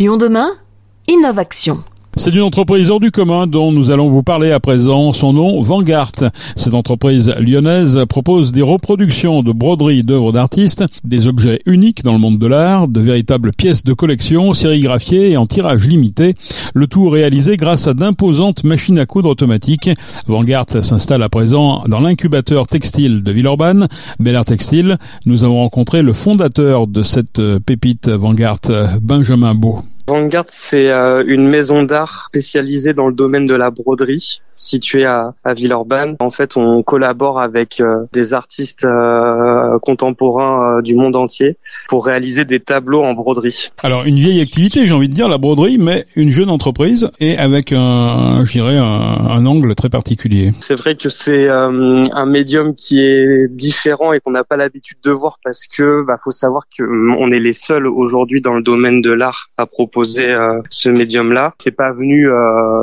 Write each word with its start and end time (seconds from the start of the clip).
Lyon 0.00 0.16
demain, 0.16 0.54
Innovation. 1.08 1.84
C'est 2.16 2.34
une 2.34 2.42
entreprise 2.42 2.90
hors 2.90 3.00
du 3.00 3.10
commun 3.10 3.46
dont 3.46 3.72
nous 3.72 3.90
allons 3.90 4.10
vous 4.10 4.22
parler 4.22 4.50
à 4.50 4.60
présent. 4.60 5.12
Son 5.12 5.32
nom, 5.32 5.62
Vanguard. 5.62 6.12
Cette 6.54 6.74
entreprise 6.74 7.32
lyonnaise 7.38 8.04
propose 8.08 8.52
des 8.52 8.62
reproductions 8.62 9.42
de 9.42 9.52
broderies 9.52 10.02
d'œuvres 10.02 10.32
d'artistes, 10.32 10.84
des 11.04 11.28
objets 11.28 11.60
uniques 11.66 12.02
dans 12.02 12.12
le 12.12 12.18
monde 12.18 12.38
de 12.38 12.46
l'art, 12.46 12.88
de 12.88 13.00
véritables 13.00 13.52
pièces 13.52 13.84
de 13.84 13.94
collection 13.94 14.52
sérigraphiées 14.54 15.30
et 15.30 15.36
en 15.36 15.46
tirage 15.46 15.86
limité. 15.86 16.34
Le 16.74 16.86
tout 16.86 17.08
réalisé 17.08 17.56
grâce 17.56 17.86
à 17.86 17.94
d'imposantes 17.94 18.64
machines 18.64 18.98
à 18.98 19.06
coudre 19.06 19.30
automatiques. 19.30 19.88
Vanguard 20.26 20.66
s'installe 20.82 21.22
à 21.22 21.28
présent 21.28 21.84
dans 21.88 22.00
l'incubateur 22.00 22.66
textile 22.66 23.22
de 23.22 23.32
Villeurbanne, 23.32 23.88
Bel 24.18 24.38
Textile. 24.44 24.98
Nous 25.26 25.44
avons 25.44 25.58
rencontré 25.58 26.02
le 26.02 26.12
fondateur 26.12 26.86
de 26.86 27.02
cette 27.02 27.40
pépite 27.64 28.08
Vanguard, 28.08 28.58
Benjamin 29.00 29.54
Beau. 29.54 29.80
Vanguard, 30.06 30.46
c'est 30.48 30.90
euh, 30.90 31.22
une 31.26 31.48
maison 31.48 31.82
d'art 31.82 32.26
spécialisée 32.26 32.92
dans 32.92 33.08
le 33.08 33.14
domaine 33.14 33.46
de 33.46 33.54
la 33.54 33.70
broderie 33.70 34.42
situé 34.60 35.04
à, 35.04 35.34
à 35.42 35.54
Villeurbanne. 35.54 36.16
En 36.20 36.30
fait, 36.30 36.56
on 36.56 36.82
collabore 36.82 37.40
avec 37.40 37.80
euh, 37.80 38.04
des 38.12 38.34
artistes 38.34 38.84
euh, 38.84 39.78
contemporains 39.80 40.78
euh, 40.78 40.82
du 40.82 40.94
monde 40.94 41.16
entier 41.16 41.56
pour 41.88 42.04
réaliser 42.04 42.44
des 42.44 42.60
tableaux 42.60 43.02
en 43.02 43.14
broderie. 43.14 43.70
Alors, 43.82 44.04
une 44.04 44.16
vieille 44.16 44.40
activité, 44.40 44.86
j'ai 44.86 44.94
envie 44.94 45.08
de 45.08 45.14
dire, 45.14 45.28
la 45.28 45.38
broderie, 45.38 45.78
mais 45.78 46.04
une 46.14 46.30
jeune 46.30 46.50
entreprise 46.50 47.10
et 47.20 47.38
avec 47.38 47.72
un, 47.72 48.44
je 48.44 48.52
dirais, 48.52 48.76
un, 48.76 48.84
un 48.84 49.46
angle 49.46 49.74
très 49.74 49.88
particulier. 49.88 50.52
C'est 50.60 50.74
vrai 50.78 50.94
que 50.94 51.08
c'est 51.08 51.48
un 51.48 52.26
médium 52.26 52.74
qui 52.74 53.00
est 53.00 53.48
différent 53.48 54.12
et 54.12 54.20
qu'on 54.20 54.30
n'a 54.32 54.44
pas 54.44 54.56
l'habitude 54.56 54.98
de 55.02 55.10
voir 55.10 55.38
parce 55.42 55.66
que, 55.66 56.04
bah, 56.04 56.18
faut 56.22 56.30
savoir 56.30 56.64
que 56.76 56.84
on 57.18 57.30
est 57.30 57.38
les 57.38 57.52
seuls 57.54 57.86
aujourd'hui 57.86 58.40
dans 58.42 58.54
le 58.54 58.62
domaine 58.62 59.00
de 59.00 59.10
l'art 59.10 59.48
à 59.56 59.66
proposer 59.66 60.34
ce 60.68 60.90
médium-là. 60.90 61.54
C'est 61.62 61.70
pas 61.70 61.92
venu 61.92 62.28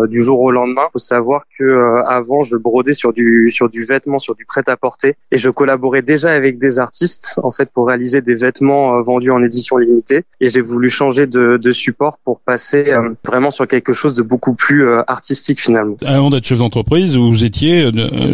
du 0.10 0.24
jour 0.24 0.42
au 0.42 0.52
lendemain. 0.52 0.88
Faut 0.92 1.00
savoir 1.00 1.44
que 1.58 1.64
euh, 1.64 2.04
avant 2.06 2.44
je 2.44 2.56
brodais 2.58 2.94
sur 2.94 3.14
du 3.14 3.50
sur 3.52 3.70
du 3.70 3.86
vêtement, 3.86 4.20
sur 4.20 4.36
du 4.36 4.46
prêt-à-porter 4.46 5.16
et 5.32 5.38
je 5.38 5.50
collaborais 5.50 6.02
déjà 6.02 6.32
avec 6.32 6.60
des 6.60 6.80
artistes 6.80 7.40
en 7.44 7.52
fait 7.52 7.70
pour 7.74 7.88
réaliser 7.88 8.22
des 8.22 8.36
vêtements 8.36 8.96
euh, 8.96 9.02
vendus 9.02 9.32
en 9.32 9.44
édition 9.44 9.78
limitée 9.78 10.24
et 10.40 10.50
j'ai 10.50 10.62
voulu 10.62 10.90
changer 10.90 11.28
de, 11.28 11.58
de, 11.58 11.72
support 11.72 12.18
pour 12.24 12.40
passer 12.40 12.86
euh, 12.90 13.10
vraiment 13.26 13.52
sur 13.52 13.68
quelque 13.68 13.94
chose 13.94 14.16
de 14.16 14.24
beaucoup 14.24 14.54
plus 14.54 14.88
artistique 15.08 15.60
finalement. 15.60 15.98
Avant 16.06 16.30
d'être 16.30 16.46
chef 16.46 16.60
d'entreprise, 16.60 17.16
vous 17.16 17.44
étiez 17.44 17.92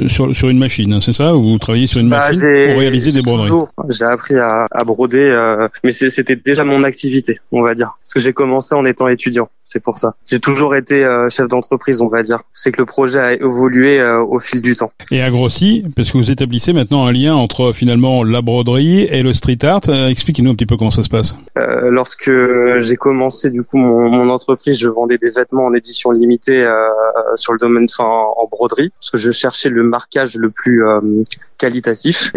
sur 0.08 0.36
sur 0.36 0.50
une 0.50 0.60
machine, 0.60 0.94
hein, 0.94 1.02
c'est 1.02 1.14
ça? 1.14 1.34
Vous 1.34 1.58
travailliez 1.58 1.88
sur 1.88 2.00
une 2.00 2.10
bah, 2.10 2.20
machine 2.20 2.42
pour 2.42 2.80
réaliser 2.80 3.12
des 3.12 3.22
broderies? 3.22 3.52
J'ai 3.90 4.06
appris 4.06 4.38
à, 4.38 4.68
à 4.72 4.84
broder, 4.84 5.68
mais 5.84 5.92
c'était 5.92 6.36
déjà 6.36 6.64
mon 6.64 6.84
activité, 6.84 7.40
on 7.52 7.62
va 7.62 7.74
dire, 7.74 7.98
parce 8.04 8.14
que 8.14 8.20
j'ai 8.20 8.34
commencé 8.34 8.76
en 8.76 8.86
étant 8.86 9.08
étudiant. 9.08 9.50
C'est 9.64 9.82
pour 9.82 9.98
ça. 9.98 10.16
J'ai 10.26 10.40
toujours 10.40 10.76
été 10.76 11.06
chef 11.30 11.48
d'entreprise, 11.48 12.02
on 12.02 12.08
va 12.08 12.24
dire. 12.24 12.44
C'est 12.54 12.72
que 12.72 12.80
le 12.80 12.86
projet 12.86 13.20
a 13.20 13.34
évolué 13.34 14.00
euh, 14.00 14.24
au 14.24 14.40
fil 14.40 14.62
du 14.62 14.76
temps. 14.76 14.92
Et 15.12 15.22
a 15.22 15.30
grossi, 15.30 15.86
parce 15.96 16.12
que 16.12 16.18
vous 16.18 16.32
établissez 16.32 16.74
maintenant 16.74 17.06
un 17.06 17.12
lien 17.12 17.36
entre 17.36 17.72
finalement 17.72 18.24
la 18.24 18.42
broderie 18.42 19.02
et 19.04 19.24
le 19.24 19.34
street 19.34 19.64
art. 19.64 19.82
Euh, 19.90 20.08
expliquez-nous 20.08 20.52
un 20.52 20.56
petit 20.56 20.66
peu 20.66 20.78
comment 20.78 20.92
ça 20.92 21.04
se 21.04 21.10
passe. 21.10 21.36
Euh, 21.58 21.90
lorsque 21.90 22.32
j'ai 22.78 22.96
commencé 22.96 23.52
du 23.52 23.64
coup 23.64 23.78
mon, 23.78 24.10
mon, 24.10 24.30
entreprise, 24.30 24.80
je 24.80 24.88
vendais 24.88 25.18
des 25.18 25.30
vêtements 25.30 25.66
en 25.66 25.74
édition 25.74 26.12
limitée 26.12 26.64
euh, 26.64 26.90
sur 27.36 27.54
le 27.54 27.60
domaine, 27.60 27.86
enfin 27.90 28.04
en 28.04 28.48
broderie, 28.48 28.92
parce 29.00 29.12
que 29.12 29.18
je 29.18 29.32
cherchais 29.32 29.70
le 29.70 29.84
marquage 29.84 30.36
le 30.36 30.50
plus 30.50 30.84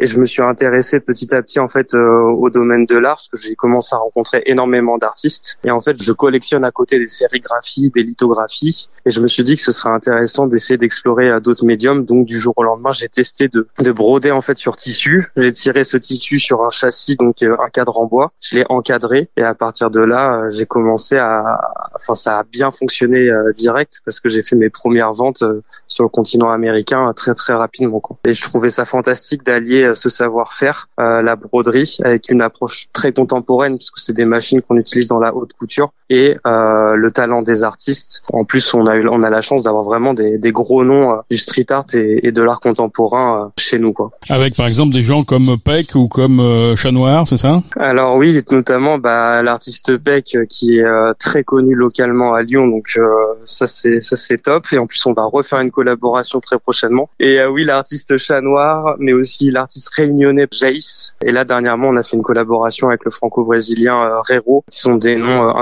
Et 0.01 0.07
je 0.07 0.19
me 0.19 0.27
suis 0.27 0.43
intéressé 0.43 1.01
petit 1.01 1.35
à 1.35 1.43
petit 1.43 1.61
en 1.61 1.69
fait 1.69 1.95
au 1.95 2.51
domaine 2.51 2.87
de 2.87 2.97
l'art, 2.97 3.17
parce 3.17 3.29
que 3.29 3.39
j'ai 3.39 3.55
commencé 3.55 3.95
à 3.95 3.99
rencontrer 3.99 4.43
énormément 4.47 4.99
d'artistes. 4.99 5.59
Et 5.65 5.71
en 5.71 5.81
fait, 5.81 6.03
je 6.03 6.13
collectionne 6.13 6.65
à 6.65 6.71
côté 6.71 6.99
des 6.99 7.09
sérigraphies, 7.09 7.91
des 7.91 8.03
lithographies, 8.03 8.89
et 9.05 9.11
je 9.11 9.21
me 9.21 9.27
suis 9.27 9.45
dit 9.45 9.57
que 9.57 9.63
ce 9.63 9.73
serait 9.73 9.91
intéressant 9.91 10.47
d'essayer 10.47 10.77
d'explorer 10.79 11.31
à 11.31 11.41
d'autres 11.41 11.65
médiums. 11.65 12.05
Donc 12.05 12.27
du 12.27 12.39
jour 12.39 12.55
au 12.57 12.63
lendemain, 12.63 12.93
j'ai 12.93 13.09
testé 13.09 13.49
de, 13.49 13.69
de 13.79 13.93
broder 13.93 14.31
en 14.31 14.41
fait 14.41 14.57
sur 14.57 14.77
tissu. 14.77 15.27
J'ai 15.36 15.53
tiré 15.53 15.85
ce 15.85 15.97
tissu 15.97 16.39
sur 16.39 16.65
un 16.65 16.70
châssis, 16.70 17.17
donc 17.17 17.42
euh, 17.42 17.57
un 17.61 17.69
cadre 17.70 17.98
en 17.98 18.07
bois. 18.07 18.33
Je 18.41 18.57
l'ai 18.57 18.65
encadré 18.69 19.29
et 19.36 19.42
à 19.42 19.55
partir 19.55 19.91
de 19.91 20.01
là, 20.01 20.41
euh, 20.41 20.51
j'ai 20.51 20.67
commencé 20.67 21.17
à, 21.17 21.59
enfin 21.95 22.15
ça 22.15 22.39
a 22.39 22.45
bien 22.45 22.70
fonctionné 22.70 23.29
euh, 23.29 23.53
direct 23.53 24.01
parce 24.05 24.20
que 24.20 24.29
j'ai 24.29 24.42
fait 24.42 24.57
mes 24.57 24.70
premières 24.70 25.13
ventes 25.13 25.42
sur 25.86 26.05
le 26.05 26.09
continent 26.09 26.51
américain 26.51 27.13
très 27.15 27.35
très 27.35 27.55
rapidement. 27.55 28.01
Quoi. 28.01 28.19
Et 28.27 28.33
je 28.33 28.42
trouvais 28.42 28.70
ça 28.70 28.85
fantastique 28.85 29.16
d'allier 29.45 29.93
ce 29.95 30.09
savoir-faire, 30.09 30.89
la 30.99 31.37
broderie, 31.37 31.99
avec 32.03 32.29
une 32.31 32.43
approche 32.43 32.87
très 32.93 33.13
contemporaine 33.13 33.77
puisque 33.77 33.99
c'est 33.99 34.15
des 34.15 34.25
machines 34.25 34.63
qu'on 34.63 34.77
utilise 34.77 35.09
dans 35.09 35.19
la 35.19 35.35
haute 35.35 35.53
couture 35.53 35.93
et 36.09 36.35
le 36.45 37.09
talent 37.11 37.43
des 37.43 37.63
artistes. 37.63 38.23
En 38.33 38.45
plus, 38.45 38.75
on 38.75 38.87
a 38.87 38.97
eu, 38.97 39.09
on 39.09 39.23
a 39.23 39.31
la 39.31 39.41
chance 39.41 39.63
d'avoir 39.65 39.85
vraiment 39.85 40.15
des, 40.15 40.39
des 40.39 40.53
gros 40.53 40.85
noms 40.85 41.13
euh, 41.13 41.21
du 41.31 41.37
street 41.37 41.67
art 41.71 41.87
et, 41.95 42.31
de 42.33 42.43
l'art 42.43 42.61
contemporain 42.61 43.47
euh, 43.47 43.49
chez 43.59 43.79
nous. 43.79 43.93
Quoi. 43.93 44.11
Avec 44.29 44.57
par 44.57 44.67
exemple 44.67 44.93
des 44.93 45.03
gens 45.03 45.25
comme 45.25 45.59
Peck 45.65 45.95
ou 45.95 46.09
comme 46.09 46.41
euh, 46.41 46.77
Chat 46.77 46.93
Noir, 46.93 47.27
c'est 47.27 47.37
ça? 47.37 47.63
Alors 47.79 48.17
oui, 48.17 48.43
notamment 48.51 48.98
bah, 48.98 49.43
l'artiste 49.43 49.97
Peck 49.98 50.37
qui 50.48 50.79
est 50.79 50.85
très 51.19 51.45
connu 51.45 51.75
localement 51.75 52.35
à 52.35 52.43
Lyon, 52.43 52.67
donc 52.69 52.98
ça 53.45 53.67
c'est 53.67 54.01
ça 54.01 54.17
c'est 54.17 54.43
top. 54.43 54.67
Et 54.73 54.79
en 54.79 54.87
plus 54.87 55.05
on 55.07 55.13
va 55.13 55.25
refaire 55.25 55.61
une 55.61 55.71
collaboration 55.71 56.41
très 56.41 56.59
prochainement. 56.59 57.09
Et 57.21 57.45
oui, 57.45 57.65
l'artiste 57.65 58.17
Chat 58.17 58.41
Noir, 58.41 58.97
mais 59.06 59.12
aussi 59.12 59.50
l'artiste 59.50 59.89
réunionnais 59.94 60.46
Jace. 60.50 61.14
Et 61.24 61.30
là 61.30 61.44
dernièrement 61.44 61.89
on 61.89 61.96
a 61.96 62.02
fait 62.02 62.17
une 62.17 62.22
collaboration 62.22 62.89
avec 62.89 63.05
le 63.05 63.11
franco-brésilien 63.11 63.96
Rero, 64.28 64.64
qui 64.70 64.80
sont 64.80 64.96
des 64.96 65.17
noms 65.17 65.55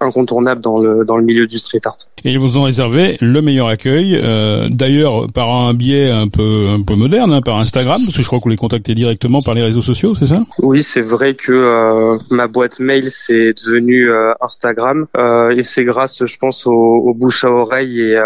incontournables 0.00 0.60
dans 0.60 0.78
le 0.78 1.04
dans 1.04 1.16
le 1.16 1.24
milieu 1.24 1.46
du 1.46 1.58
street 1.58 1.80
art. 1.84 1.96
Et 2.24 2.32
ils 2.32 2.38
vous 2.38 2.58
ont 2.58 2.62
réservé 2.62 3.16
le 3.20 3.40
meilleur 3.42 3.68
accueil 3.68 4.18
euh, 4.22 4.68
d'ailleurs 4.70 5.26
par 5.32 5.50
un 5.50 5.74
biais 5.74 6.10
un 6.10 6.28
peu 6.28 6.68
un 6.68 6.82
peu 6.82 6.94
moderne, 6.94 7.32
hein, 7.32 7.42
par 7.42 7.58
Instagram, 7.58 7.98
parce 8.04 8.16
que 8.16 8.22
je 8.22 8.26
crois 8.26 8.38
que 8.38 8.44
vous 8.44 8.50
les 8.50 8.56
contactez 8.56 8.94
directement 8.94 9.42
par 9.42 9.54
les 9.54 9.62
réseaux 9.62 9.82
sociaux, 9.82 10.14
c'est 10.14 10.26
ça? 10.26 10.40
Oui, 10.58 10.82
c'est 10.82 11.02
vrai 11.02 11.34
que 11.34 11.52
euh, 11.52 12.18
ma 12.30 12.48
boîte 12.48 12.80
mail 12.80 13.10
c'est 13.10 13.52
devenu 13.52 14.10
euh, 14.10 14.32
Instagram 14.40 15.06
et 15.56 15.62
c'est 15.62 15.84
grâce, 15.84 16.24
je 16.24 16.36
pense, 16.36 16.66
aux, 16.66 17.14
bouches 17.14 17.44
à 17.44 17.50
oreille 17.50 18.00
et, 18.00 18.16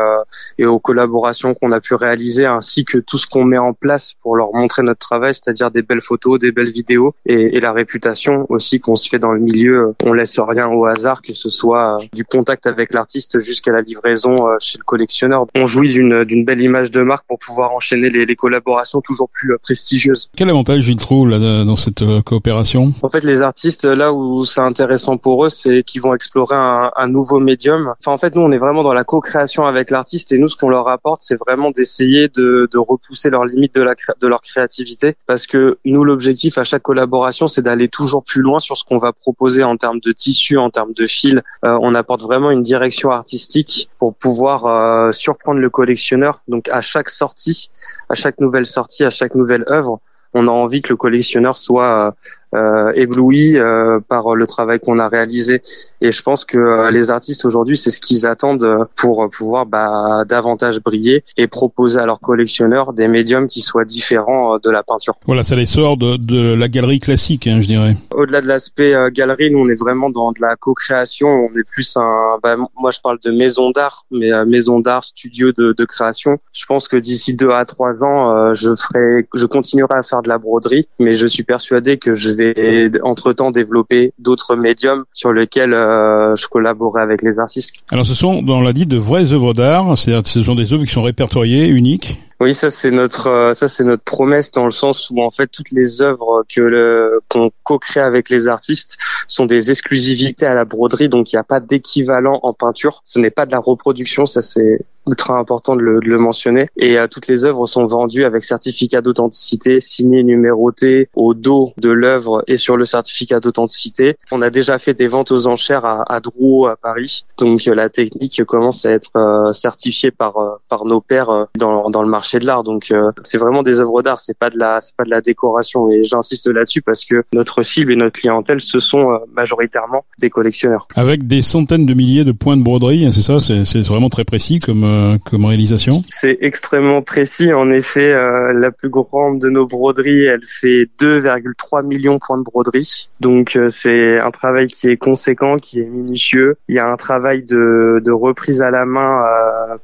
et 0.58 0.66
aux 0.66 0.78
collaborations 0.78 1.54
qu'on 1.54 1.72
a 1.72 1.80
pu 1.80 1.94
réaliser, 1.94 2.46
ainsi 2.46 2.84
que 2.84 2.98
tout 2.98 3.18
ce 3.18 3.26
qu'on 3.26 3.44
met 3.44 3.58
en 3.58 3.72
place 3.72 4.14
pour 4.22 4.27
leur 4.36 4.54
montrer 4.54 4.82
notre 4.82 5.00
travail, 5.00 5.34
c'est-à-dire 5.34 5.70
des 5.70 5.82
belles 5.82 6.02
photos, 6.02 6.38
des 6.38 6.52
belles 6.52 6.70
vidéos 6.70 7.14
et, 7.26 7.56
et 7.56 7.60
la 7.60 7.72
réputation 7.72 8.46
aussi 8.48 8.80
qu'on 8.80 8.96
se 8.96 9.08
fait 9.08 9.18
dans 9.18 9.32
le 9.32 9.40
milieu. 9.40 9.94
On 10.04 10.12
laisse 10.12 10.38
rien 10.38 10.68
au 10.68 10.84
hasard, 10.84 11.22
que 11.22 11.34
ce 11.34 11.48
soit 11.48 11.98
du 12.12 12.24
contact 12.24 12.66
avec 12.66 12.92
l'artiste 12.92 13.40
jusqu'à 13.40 13.72
la 13.72 13.80
livraison 13.80 14.36
chez 14.60 14.78
le 14.78 14.84
collectionneur. 14.84 15.46
On 15.54 15.66
jouit 15.66 15.92
d'une 15.92 16.44
belle 16.44 16.60
image 16.60 16.90
de 16.90 17.02
marque 17.02 17.26
pour 17.26 17.38
pouvoir 17.38 17.72
enchaîner 17.72 18.10
les, 18.10 18.26
les 18.26 18.36
collaborations 18.36 19.00
toujours 19.00 19.28
plus 19.28 19.52
euh, 19.52 19.58
prestigieuses. 19.62 20.30
Quel 20.36 20.50
avantage 20.50 20.88
il 20.88 20.96
trouve 20.96 21.28
là, 21.28 21.38
dans 21.38 21.76
cette 21.76 22.02
euh, 22.02 22.22
coopération? 22.22 22.92
En 23.02 23.08
fait, 23.08 23.24
les 23.24 23.42
artistes 23.42 23.84
là 23.84 24.12
où 24.12 24.44
c'est 24.44 24.60
intéressant 24.60 25.16
pour 25.16 25.44
eux, 25.44 25.48
c'est 25.48 25.82
qu'ils 25.82 26.02
vont 26.02 26.14
explorer 26.14 26.56
un, 26.56 26.90
un, 26.96 27.08
nouveau 27.08 27.40
médium. 27.40 27.94
Enfin, 28.00 28.12
en 28.12 28.18
fait, 28.18 28.34
nous, 28.34 28.42
on 28.42 28.52
est 28.52 28.58
vraiment 28.58 28.82
dans 28.82 28.92
la 28.92 29.04
co-création 29.04 29.64
avec 29.66 29.90
l'artiste 29.90 30.32
et 30.32 30.38
nous, 30.38 30.48
ce 30.48 30.56
qu'on 30.56 30.68
leur 30.68 30.88
apporte, 30.88 31.22
c'est 31.22 31.38
vraiment 31.38 31.70
d'essayer 31.70 32.28
de, 32.28 32.68
de, 32.70 32.78
repousser 32.78 33.30
leurs 33.30 33.44
limites 33.44 33.74
de, 33.74 33.82
la, 33.82 33.94
de 34.20 34.26
leur 34.26 34.40
créativité, 34.40 35.16
parce 35.26 35.46
que 35.46 35.78
nous, 35.84 36.04
l'objectif 36.04 36.58
à 36.58 36.64
chaque 36.64 36.82
collaboration, 36.82 37.46
c'est 37.46 37.62
d'aller 37.62 37.88
toujours 37.88 38.24
plus 38.24 38.42
loin 38.42 38.58
sur 38.58 38.76
ce 38.76 38.84
qu'on 38.84 38.98
va 38.98 39.12
proposer 39.12 39.62
en 39.62 39.76
termes 39.76 40.00
de 40.00 40.12
tissu, 40.12 40.58
en 40.58 40.70
termes 40.70 40.92
de 40.92 41.06
fil. 41.06 41.42
Euh, 41.64 41.78
on 41.80 41.94
apporte 41.94 42.22
vraiment 42.22 42.50
une 42.50 42.62
direction 42.62 43.10
artistique 43.10 43.88
pour 43.98 44.14
pouvoir 44.14 44.66
euh, 44.66 45.12
surprendre 45.12 45.60
le 45.60 45.70
collectionneur. 45.70 46.42
Donc 46.48 46.68
à 46.68 46.80
chaque 46.80 47.10
sortie, 47.10 47.70
à 48.08 48.14
chaque 48.14 48.40
nouvelle 48.40 48.66
sortie, 48.66 49.04
à 49.04 49.10
chaque 49.10 49.34
nouvelle 49.34 49.64
œuvre, 49.68 50.00
on 50.34 50.46
a 50.46 50.50
envie 50.50 50.82
que 50.82 50.90
le 50.90 50.96
collectionneur 50.96 51.56
soit 51.56 52.14
euh, 52.54 52.92
ébloui 52.94 53.58
euh, 53.58 54.00
par 54.00 54.34
le 54.34 54.46
travail 54.46 54.80
qu'on 54.80 54.98
a 54.98 55.06
réalisé. 55.08 55.60
Et 56.00 56.12
je 56.12 56.22
pense 56.22 56.46
que 56.46 56.56
euh, 56.56 56.90
les 56.90 57.10
artistes 57.10 57.44
aujourd'hui, 57.44 57.76
c'est 57.76 57.90
ce 57.90 58.00
qu'ils 58.00 58.24
attendent 58.24 58.86
pour 58.96 59.28
pouvoir 59.28 59.66
bah, 59.66 60.24
davantage 60.26 60.80
briller 60.80 61.22
et 61.36 61.46
proposer 61.46 62.00
à 62.00 62.06
leurs 62.06 62.20
collectionneurs 62.20 62.94
des 62.94 63.06
médiums 63.06 63.48
qui 63.48 63.60
soient 63.60 63.84
différents 63.84 64.58
de 64.58 64.70
la 64.70 64.82
peinture. 64.82 65.14
Voilà, 65.26 65.44
ça 65.44 65.56
les 65.56 65.66
sort 65.66 65.98
de, 65.98 66.16
de 66.16 66.54
la 66.54 66.68
galerie 66.68 67.00
classique, 67.00 67.46
hein, 67.46 67.60
je 67.60 67.66
dirais. 67.66 67.94
Au-delà 68.14 68.40
de 68.40 68.46
l'aspect 68.46 68.94
galerie, 69.12 69.50
nous 69.50 69.58
on 69.58 69.68
est 69.68 69.78
vraiment 69.78 70.08
dans 70.08 70.32
de 70.32 70.40
la 70.40 70.56
co-création. 70.56 71.28
On 71.28 71.58
est 71.58 71.68
plus 71.70 71.96
un, 71.98 72.38
bah, 72.42 72.56
moi 72.80 72.90
je 72.90 73.00
parle 73.00 73.18
de 73.22 73.30
maison 73.30 73.72
d'art, 73.72 74.06
mais 74.10 74.30
maison 74.46 74.80
d'art, 74.80 75.04
studio 75.04 75.52
de, 75.52 75.74
de, 75.76 75.84
création. 75.84 76.38
Je 76.52 76.64
pense 76.64 76.88
que 76.88 76.96
d'ici 76.96 77.34
deux 77.34 77.50
à 77.50 77.66
trois 77.66 78.02
ans, 78.02 78.54
je 78.54 78.74
ferai, 78.74 79.28
je 79.34 79.44
continuerai 79.44 79.94
à 79.94 80.02
faire 80.02 80.22
de 80.22 80.28
la 80.28 80.38
broderie, 80.38 80.88
mais 80.98 81.12
je 81.12 81.26
suis 81.26 81.42
persuadé 81.42 81.98
que 81.98 82.14
je 82.14 82.37
vais 82.42 82.90
entre-temps 83.02 83.50
développer 83.50 84.12
d'autres 84.18 84.56
médiums 84.56 85.04
sur 85.12 85.32
lesquels 85.32 85.74
euh, 85.74 86.34
je 86.36 86.46
collaborerai 86.48 87.02
avec 87.02 87.22
les 87.22 87.38
artistes. 87.38 87.82
Alors 87.90 88.06
ce 88.06 88.14
sont, 88.14 88.44
on 88.48 88.60
l'a 88.60 88.72
dit, 88.72 88.86
de 88.86 88.96
vraies 88.96 89.32
œuvres 89.32 89.54
d'art, 89.54 89.98
c'est-à-dire 89.98 90.26
ce 90.26 90.42
sont 90.42 90.54
des 90.54 90.72
œuvres 90.72 90.84
qui 90.84 90.92
sont 90.92 91.02
répertoriées, 91.02 91.66
uniques 91.66 92.18
Oui, 92.40 92.54
ça 92.54 92.70
c'est 92.70 92.90
notre 92.90 93.52
ça 93.54 93.68
c'est 93.68 93.84
notre 93.84 94.02
promesse 94.02 94.50
dans 94.52 94.64
le 94.64 94.70
sens 94.70 95.10
où 95.10 95.22
en 95.22 95.30
fait 95.30 95.48
toutes 95.48 95.70
les 95.70 96.02
œuvres 96.02 96.44
que 96.48 96.60
le 96.60 97.20
qu'on 97.28 97.50
co-crée 97.64 98.00
avec 98.00 98.30
les 98.30 98.48
artistes 98.48 98.96
sont 99.26 99.46
des 99.46 99.70
exclusivités 99.70 100.46
à 100.46 100.54
la 100.54 100.64
broderie, 100.64 101.08
donc 101.08 101.32
il 101.32 101.36
n'y 101.36 101.40
a 101.40 101.44
pas 101.44 101.60
d'équivalent 101.60 102.40
en 102.42 102.52
peinture. 102.52 103.02
Ce 103.04 103.18
n'est 103.18 103.30
pas 103.30 103.46
de 103.46 103.52
la 103.52 103.58
reproduction, 103.58 104.26
ça 104.26 104.42
c'est 104.42 104.80
ultra 105.08 105.38
important 105.38 105.76
de 105.76 105.82
le, 105.82 106.00
de 106.00 106.08
le 106.08 106.18
mentionner. 106.18 106.68
Et 106.76 106.98
euh, 106.98 107.06
toutes 107.08 107.28
les 107.28 107.44
œuvres 107.44 107.66
sont 107.66 107.86
vendues 107.86 108.24
avec 108.24 108.44
certificat 108.44 109.00
d'authenticité 109.00 109.80
signé, 109.80 110.22
numéroté 110.22 111.08
au 111.14 111.34
dos 111.34 111.72
de 111.78 111.90
l'œuvre 111.90 112.44
et 112.46 112.56
sur 112.56 112.76
le 112.76 112.84
certificat 112.84 113.40
d'authenticité. 113.40 114.16
On 114.32 114.42
a 114.42 114.50
déjà 114.50 114.78
fait 114.78 114.94
des 114.94 115.08
ventes 115.08 115.32
aux 115.32 115.46
enchères 115.46 115.84
à, 115.84 116.04
à 116.12 116.20
Drouot 116.20 116.66
à 116.66 116.76
Paris, 116.76 117.24
donc 117.38 117.66
euh, 117.66 117.74
la 117.74 117.88
technique 117.88 118.44
commence 118.44 118.84
à 118.84 118.90
être 118.90 119.10
euh, 119.16 119.52
certifiée 119.52 120.10
par 120.10 120.34
par 120.68 120.84
nos 120.84 121.00
pairs 121.00 121.46
dans, 121.58 121.90
dans 121.90 122.02
le 122.02 122.08
marché 122.08 122.38
de 122.38 122.46
l'art. 122.46 122.62
Donc 122.64 122.92
c'est 123.24 123.38
vraiment 123.38 123.62
des 123.62 123.80
œuvres 123.80 124.02
d'art, 124.02 124.20
c'est 124.20 124.38
pas 124.38 124.50
de 124.50 124.58
la 124.58 124.80
c'est 124.80 124.94
pas 124.96 125.04
de 125.04 125.10
la 125.10 125.20
décoration. 125.20 125.90
Et 125.90 126.04
j'insiste 126.04 126.48
là-dessus 126.48 126.82
parce 126.82 127.04
que 127.04 127.24
notre 127.32 127.62
cible 127.62 127.92
et 127.92 127.96
notre 127.96 128.20
clientèle 128.20 128.60
ce 128.60 128.78
sont 128.78 129.20
majoritairement 129.34 130.04
des 130.20 130.30
collectionneurs. 130.30 130.86
Avec 130.94 131.26
des 131.26 131.42
centaines 131.42 131.86
de 131.86 131.94
milliers 131.94 132.24
de 132.24 132.32
points 132.32 132.56
de 132.56 132.62
broderie, 132.62 133.06
hein, 133.06 133.12
c'est 133.12 133.22
ça, 133.22 133.38
c'est 133.40 133.86
vraiment 133.86 134.08
très 134.08 134.24
précis 134.24 134.58
comme 134.58 134.84
euh, 134.98 135.18
comme 135.24 135.44
réalisation 135.44 136.02
C'est 136.08 136.38
extrêmement 136.40 137.02
précis. 137.02 137.52
En 137.52 137.70
effet, 137.70 138.12
euh, 138.12 138.52
la 138.52 138.70
plus 138.70 138.88
grande 138.88 139.40
de 139.40 139.48
nos 139.48 139.66
broderies, 139.66 140.24
elle 140.24 140.44
fait 140.44 140.88
2,3 141.00 141.86
millions 141.86 142.14
de 142.14 142.18
points 142.18 142.38
de 142.38 142.42
broderie. 142.42 143.08
Donc 143.20 143.56
euh, 143.56 143.68
c'est 143.68 144.18
un 144.18 144.30
travail 144.30 144.68
qui 144.68 144.88
est 144.88 144.96
conséquent, 144.96 145.56
qui 145.56 145.80
est 145.80 145.86
minutieux. 145.86 146.56
Il 146.68 146.74
y 146.74 146.78
a 146.78 146.86
un 146.86 146.96
travail 146.96 147.42
de, 147.42 148.02
de 148.04 148.10
reprise 148.10 148.60
à 148.60 148.70
la 148.70 148.84
main 148.84 149.22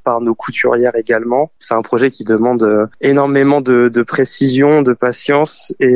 par 0.02 0.20
nos 0.20 0.34
couturières 0.34 0.96
également. 0.96 1.50
C'est 1.58 1.74
un 1.74 1.82
projet 1.82 2.10
qui 2.10 2.24
demande 2.24 2.88
énormément 3.00 3.60
de, 3.60 3.88
de 3.88 4.02
précision, 4.02 4.82
de 4.82 4.92
patience 4.92 5.74
et, 5.80 5.94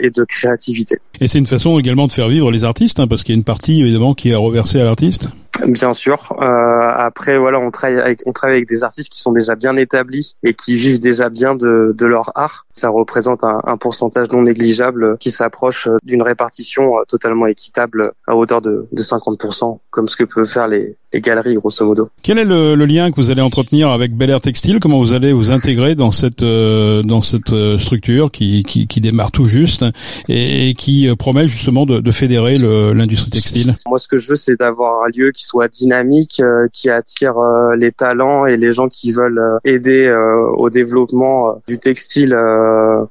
et 0.00 0.10
de 0.10 0.24
créativité. 0.24 0.98
Et 1.20 1.28
c'est 1.28 1.38
une 1.38 1.46
façon 1.46 1.78
également 1.78 2.06
de 2.06 2.12
faire 2.12 2.28
vivre 2.28 2.50
les 2.50 2.64
artistes, 2.64 3.00
hein, 3.00 3.06
parce 3.06 3.24
qu'il 3.24 3.34
y 3.34 3.36
a 3.36 3.38
une 3.38 3.44
partie 3.44 3.80
évidemment 3.80 4.14
qui 4.14 4.30
est 4.30 4.34
reversée 4.34 4.80
à 4.80 4.84
l'artiste. 4.84 5.30
Bien 5.66 5.92
sûr. 5.92 6.36
Euh, 6.40 6.44
après, 6.44 7.38
voilà, 7.38 7.58
on 7.58 7.70
travaille 7.70 7.98
avec 7.98 8.68
des 8.68 8.84
artistes 8.84 9.10
qui 9.10 9.20
sont 9.20 9.32
déjà 9.32 9.54
bien 9.54 9.76
établis 9.76 10.36
et 10.42 10.54
qui 10.54 10.76
vivent 10.76 11.00
déjà 11.00 11.28
bien 11.28 11.54
de, 11.54 11.94
leur 12.00 12.32
art. 12.36 12.66
Ça 12.72 12.88
représente 12.88 13.44
un, 13.44 13.60
un 13.64 13.76
pourcentage 13.76 14.30
non 14.30 14.42
négligeable 14.42 15.18
qui 15.18 15.30
s'approche 15.30 15.88
d'une 16.02 16.22
répartition 16.22 16.98
euh, 16.98 17.02
totalement 17.06 17.46
équitable 17.46 18.12
à 18.26 18.36
hauteur 18.36 18.60
de, 18.62 18.86
de 18.92 19.02
50%, 19.02 19.78
comme 19.98 20.06
ce 20.06 20.16
que 20.16 20.22
peuvent 20.22 20.46
faire 20.46 20.68
les, 20.68 20.94
les 21.12 21.20
galeries, 21.20 21.54
grosso 21.56 21.84
modo. 21.84 22.08
Quel 22.22 22.38
est 22.38 22.44
le, 22.44 22.76
le, 22.76 22.86
lien 22.86 23.10
que 23.10 23.16
vous 23.16 23.32
allez 23.32 23.40
entretenir 23.40 23.90
avec 23.90 24.14
Bel 24.14 24.30
Air 24.30 24.40
Textile? 24.40 24.78
Comment 24.78 25.00
vous 25.00 25.12
allez 25.12 25.32
vous 25.32 25.50
intégrer 25.50 25.96
dans 25.96 26.12
cette 26.12 26.44
euh, 26.44 27.02
dans 27.02 27.20
cette 27.20 27.52
euh, 27.52 27.78
structure 27.78 28.30
qui, 28.30 28.62
qui, 28.62 28.86
qui 28.86 29.00
démarre 29.00 29.32
tout 29.32 29.46
juste 29.46 29.84
et, 30.28 30.68
et 30.68 30.74
qui 30.74 31.12
promet 31.18 31.48
justement 31.48 31.84
de, 31.84 31.98
de 31.98 32.10
fédérer 32.12 32.58
l'industrie 32.58 33.32
textile? 33.32 33.74
Moi, 33.88 33.98
ce 33.98 34.06
que 34.06 34.18
je 34.18 34.28
veux, 34.28 34.36
c'est 34.36 34.56
d'avoir 34.56 35.02
un 35.02 35.08
lieu 35.12 35.32
qui 35.32 35.44
soit 35.44 35.66
dynamique, 35.66 36.40
euh, 36.40 36.68
qui 36.72 36.90
attire 36.90 37.38
euh, 37.38 37.74
les 37.74 37.90
talents 37.90 38.46
et 38.46 38.56
les 38.56 38.70
gens 38.70 38.86
qui 38.86 39.10
veulent 39.10 39.40
euh, 39.40 39.58
aider 39.64 40.14
au 40.56 40.70
développement 40.70 41.60
du 41.66 41.78
textile, 41.78 42.36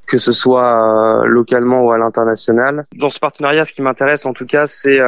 que 0.08 0.18
ce 0.18 0.32
soit 0.32 1.24
localement 1.26 1.84
ou 1.84 1.92
à 1.92 1.98
l'international. 1.98 2.86
Dans 2.96 3.10
ce 3.10 3.20
partenariat, 3.20 3.66
ce 3.66 3.74
qui 3.74 3.82
m'intéresse 3.82 4.26
en 4.26 4.34
tout 4.34 4.46
cas, 4.46 4.68
c'est 4.68 5.00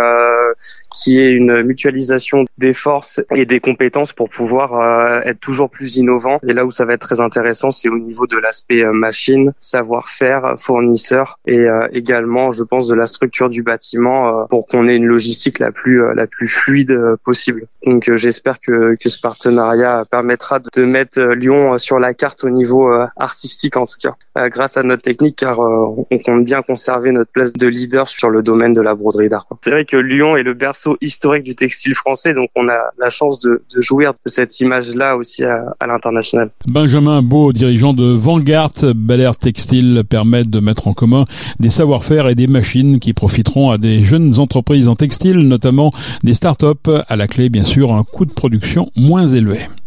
qu'il 0.92 1.14
y 1.14 1.20
ait 1.20 1.31
une 1.31 1.64
mutualisation 1.69 2.45
des 2.57 2.74
forces 2.74 3.21
et 3.33 3.45
des 3.45 3.60
compétences 3.60 4.13
pour 4.13 4.30
pouvoir 4.30 5.24
être 5.25 5.39
toujours 5.39 5.69
plus 5.69 5.98
innovant. 5.98 6.39
Et 6.48 6.54
là 6.54 6.66
où 6.66 6.71
ça 6.71 6.86
va 6.86 6.94
être 6.94 7.07
très 7.07 7.21
intéressant, 7.21 7.71
c'est 7.71 7.89
au 7.89 7.98
niveau 7.98 8.27
de 8.27 8.38
l'aspect 8.38 8.83
machine, 8.92 9.54
savoir-faire, 9.60 10.56
fournisseur 10.57 11.39
et 11.45 11.66
également, 11.94 12.51
je 12.51 12.63
pense, 12.63 12.88
de 12.88 12.95
la 12.95 13.06
structure 13.06 13.50
du 13.50 13.63
bâtiment 13.63 14.45
pour 14.48 14.68
qu'on 14.68 14.88
ait 14.88 14.95
une 14.95 15.06
logistique 15.06 15.60
la 15.60 15.71
plus 15.71 16.01
la 16.13 16.27
plus 16.27 16.48
fluide 16.48 16.98
possible. 17.24 17.68
Donc 17.86 18.10
euh, 18.10 18.18
j'espère 18.18 18.60
que, 18.60 18.95
que 18.95 19.10
ce 19.10 19.19
partenariat 19.19 20.06
permettra 20.10 20.60
de 20.60 20.83
mettre 20.83 21.19
euh, 21.19 21.36
Lyon 21.36 21.74
euh, 21.74 21.77
sur 21.77 22.00
la 22.00 22.13
carte 22.13 22.44
au 22.44 22.50
niveau 22.50 22.89
artistique 23.18 23.77
en 23.77 23.86
tout 23.86 23.95
cas, 24.01 24.16
grâce 24.50 24.77
à 24.77 24.83
notre 24.83 25.01
technique 25.01 25.38
car 25.38 25.60
on 25.60 26.06
compte 26.25 26.44
bien 26.44 26.62
conserver 26.62 27.12
notre 27.12 27.31
place 27.31 27.54
de 27.54 27.68
leader 27.68 28.07
sur 28.07 28.30
le 28.30 28.42
domaine 28.42 28.74
de 28.74 28.81
la 28.81 28.95
broderie 28.95 29.30
d'art. 29.30 29.48
C'est 29.63 29.71
vrai 29.71 29.86
que 29.86 29.98
Lyon 29.98 30.36
est 30.38 30.44
le 30.44 30.54
berceau 30.54 30.98
historique 31.01 31.44
du 31.44 31.56
textile 31.60 31.94
français, 31.94 32.34
donc 32.34 32.50
on 32.56 32.68
a 32.68 32.80
la 32.98 33.10
chance 33.10 33.42
de, 33.42 33.62
de 33.76 33.82
jouir 33.82 34.14
de 34.14 34.30
cette 34.32 34.60
image-là 34.60 35.18
aussi 35.18 35.44
à, 35.44 35.76
à 35.80 35.88
l'international. 35.88 36.50
Benjamin 36.68 37.22
Beau, 37.22 37.54
dirigeant 37.54 37.94
de 37.94 38.06
Vanguard 38.06 38.72
Bel 38.96 39.22
Air 39.22 39.36
Textile, 39.36 40.04
permet 40.10 40.46
de 40.46 40.60
mettre 40.60 40.88
en 40.88 40.94
commun 40.94 41.26
des 41.60 41.70
savoir-faire 41.70 42.28
et 42.28 42.36
des 42.36 42.48
machines 42.48 43.00
qui 43.00 43.14
profiteront 43.14 43.70
à 43.70 43.78
des 43.78 44.04
jeunes 44.04 44.40
entreprises 44.40 44.88
en 44.88 44.96
textile, 44.96 45.40
notamment 45.40 45.92
des 46.24 46.34
start-up 46.34 46.88
à 47.08 47.16
la 47.16 47.28
clé, 47.28 47.50
bien 47.50 47.66
sûr, 47.66 47.94
un 47.94 48.04
coût 48.04 48.26
de 48.26 48.34
production 48.34 48.92
moins 48.96 49.28
élevé. 49.28 49.60